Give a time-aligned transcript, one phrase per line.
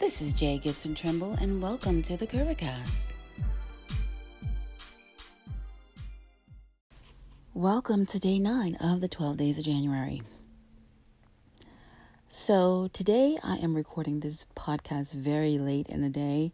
[0.00, 3.08] This is Jay Gibson Trimble, and welcome to the Curvacast.
[7.52, 10.22] Welcome to day nine of the 12 days of January.
[12.28, 16.52] So, today I am recording this podcast very late in the day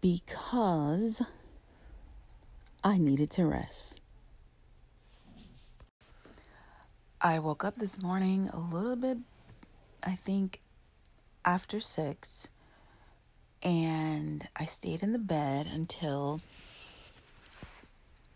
[0.00, 1.20] because
[2.84, 4.00] I needed to rest.
[7.20, 9.18] I woke up this morning a little bit,
[10.04, 10.60] I think,
[11.44, 12.48] after six,
[13.62, 16.40] and I stayed in the bed until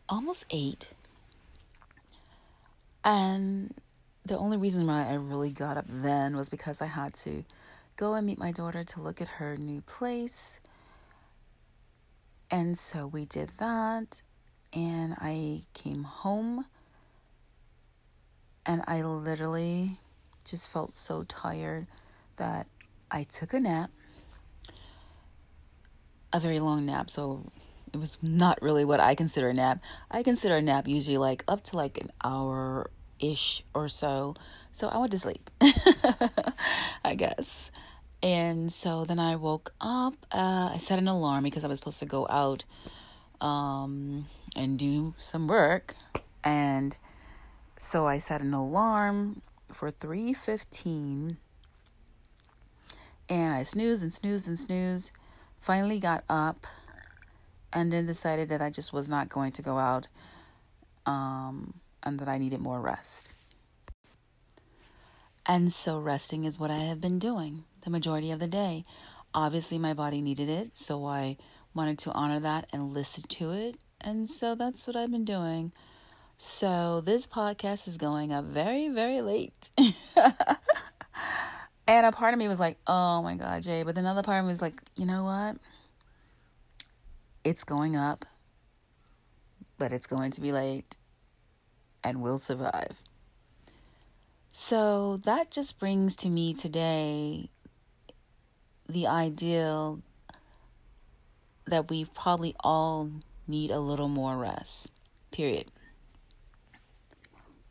[0.09, 0.89] almost eight.
[3.05, 3.75] And
[4.25, 7.45] the only reason why I really got up then was because I had to
[7.97, 10.61] go and meet my daughter to look at her new place.
[12.51, 14.23] And so we did that,
[14.73, 16.67] and I came home,
[18.65, 19.99] and I literally
[20.45, 21.87] just felt so tired
[22.37, 22.67] that
[23.11, 23.91] I took a nap,
[26.33, 27.11] a very long nap.
[27.11, 27.51] So
[27.93, 29.83] it was not really what I consider a nap.
[30.11, 34.35] I consider a nap usually like up to like an hour ish or so.
[34.73, 35.51] So I went to sleep,
[37.05, 37.71] I guess.
[38.23, 40.15] And so then I woke up.
[40.33, 42.65] Uh, I set an alarm because I was supposed to go out
[43.41, 45.95] um, and do some work.
[46.43, 46.97] And
[47.79, 49.43] so I set an alarm
[49.73, 51.37] for 3:15
[53.29, 55.13] and I snoozed and snoozed and snoozed.
[55.61, 56.67] Finally got up
[57.73, 60.09] and then decided that I just was not going to go out
[61.05, 63.33] um, and that I needed more rest.
[65.45, 68.85] And so resting is what I have been doing the majority of the day.
[69.33, 71.37] Obviously, my body needed it, so I
[71.73, 73.77] wanted to honor that and listen to it.
[74.01, 75.73] And so that's what I've been doing.
[76.37, 79.71] So this podcast is going up very, very late.
[81.89, 83.83] And a part of me was like, oh my God, Jay.
[83.83, 85.57] But another part of me was like, you know what?
[87.45, 88.25] It's going up,
[89.79, 90.97] but it's going to be late,
[92.03, 92.97] and we'll survive.
[94.53, 97.51] So that just brings to me today
[98.89, 100.01] the ideal
[101.67, 103.11] that we probably all
[103.47, 104.91] need a little more rest.
[105.31, 105.71] Period.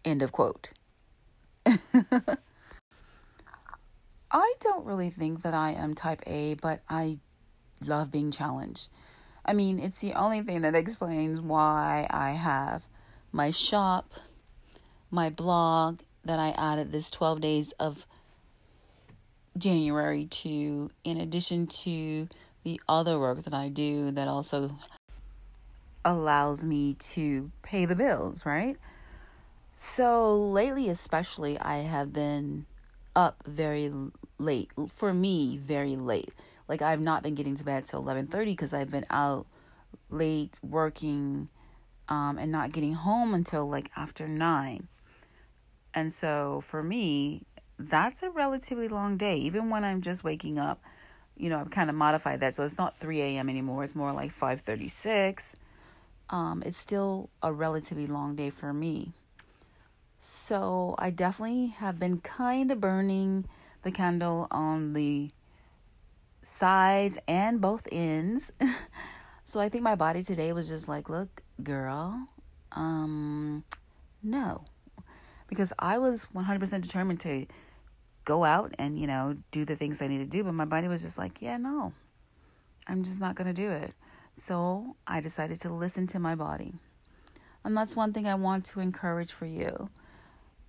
[0.04, 0.74] End of quote.
[4.38, 7.19] I don't really think that I am type A, but I
[7.88, 8.90] love being challenged.
[9.46, 12.85] I mean, it's the only thing that explains why I have
[13.31, 14.12] my shop,
[15.09, 18.06] my blog that I added this 12 days of
[19.57, 22.28] January to, in addition to
[22.66, 24.75] the other work that I do that also
[26.03, 28.75] allows me to pay the bills, right?
[29.74, 32.66] So lately, especially, I have been
[33.16, 33.92] up very
[34.38, 34.72] late.
[34.96, 36.34] For me, very late.
[36.68, 39.46] Like I've not been getting to bed till 11:30 because I've been out
[40.09, 41.50] late working
[42.09, 44.88] um, and not getting home until like after 9.
[45.94, 47.44] And so for me,
[47.80, 49.38] that's a relatively long day.
[49.38, 50.81] Even when I'm just waking up,
[51.38, 52.56] you know, I've kind of modified that.
[52.56, 53.50] So it's not 3 a.m.
[53.50, 53.84] anymore.
[53.84, 55.56] It's more like 5:36.
[56.30, 59.14] Um, it's still a relatively long day for me.
[60.28, 63.46] So I definitely have been kind of burning
[63.84, 65.30] the candle on the
[66.41, 68.52] sides and both ends.
[69.44, 72.25] so I think my body today was just like, look, girl,
[72.72, 73.66] um,
[74.24, 74.66] no.
[75.47, 77.46] Because I was 100% determined to
[78.24, 80.44] go out and, you know, do the things I need to do.
[80.44, 81.94] But my body was just like, yeah, no,
[82.88, 83.94] I'm just not going to do it.
[84.34, 86.74] So I decided to listen to my body.
[87.63, 89.92] And that's one thing I want to encourage for you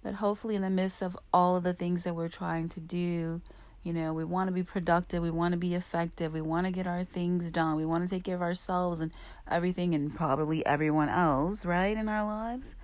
[0.07, 3.41] that hopefully in the midst of all of the things that we're trying to do,
[3.83, 6.71] you know, we want to be productive, we want to be effective, we want to
[6.71, 9.11] get our things done, we want to take care of ourselves and
[9.51, 12.77] everything and probably everyone else, right, in our lives.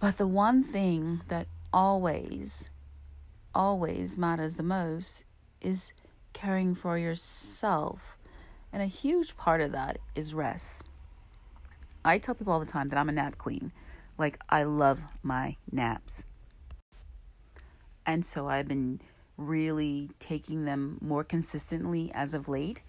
[0.00, 2.70] But the one thing that always,
[3.54, 5.24] always matters the most
[5.60, 5.92] is
[6.32, 8.16] caring for yourself.
[8.72, 10.84] And a huge part of that is rest.
[12.02, 13.72] I tell people all the time that I'm a nap queen.
[14.18, 16.24] Like, I love my naps.
[18.04, 19.00] And so I've been
[19.36, 22.82] really taking them more consistently as of late.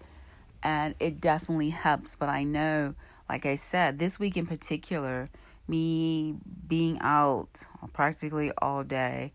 [0.62, 2.16] And it definitely helps.
[2.16, 2.94] But I know,
[3.28, 5.28] like I said, this week in particular,
[5.68, 6.36] me
[6.66, 7.62] being out
[7.92, 9.32] practically all day,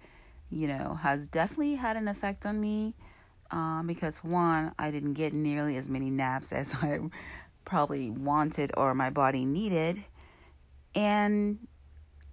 [0.50, 2.96] you know, has definitely had an effect on me.
[3.52, 7.00] Um, because one, I didn't get nearly as many naps as I
[7.66, 10.04] probably wanted or my body needed.
[10.96, 11.60] And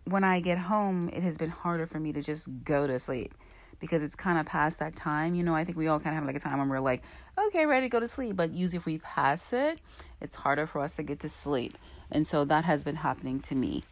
[0.06, 3.35] when I get home, it has been harder for me to just go to sleep
[3.81, 5.35] because it's kind of past that time.
[5.35, 7.03] You know, I think we all kind of have like a time when we're like,
[7.37, 8.37] okay, ready to go to sleep.
[8.37, 9.81] But usually, if we pass it,
[10.20, 11.76] it's harder for us to get to sleep.
[12.11, 13.82] And so that has been happening to me.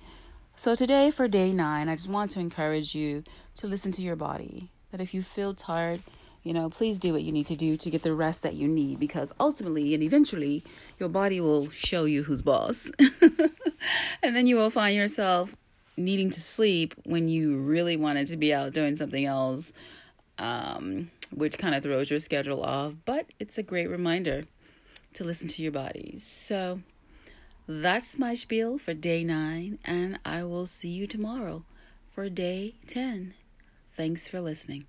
[0.57, 3.25] So today, for day nine, I just want to encourage you
[3.57, 4.71] to listen to your body.
[4.93, 6.01] That if you feel tired,
[6.45, 8.69] you know, please do what you need to do to get the rest that you
[8.69, 10.63] need because ultimately and eventually
[11.01, 12.89] your body will show you who's boss.
[14.23, 15.57] and then you will find yourself
[15.97, 19.73] needing to sleep when you really wanted to be out doing something else,
[20.39, 22.95] um, which kind of throws your schedule off.
[23.05, 24.45] But it's a great reminder
[25.15, 26.19] to listen to your body.
[26.21, 26.81] So
[27.67, 31.65] that's my spiel for day nine, and I will see you tomorrow
[32.15, 33.35] for day 10.
[33.97, 34.87] Thanks for listening.